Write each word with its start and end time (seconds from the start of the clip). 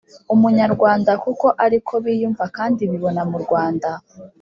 Umunyarwanda 0.33 1.11
kuko 1.23 1.47
ariko 1.65 1.93
biyumva 2.03 2.43
kandi 2.57 2.81
bibona 2.91 3.21
mu 3.31 3.37
Rwanda 3.43 3.89